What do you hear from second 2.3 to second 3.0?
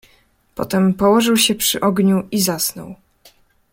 i zasnął."